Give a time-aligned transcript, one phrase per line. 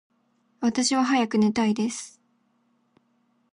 [0.61, 2.19] 私は早く寝たいです。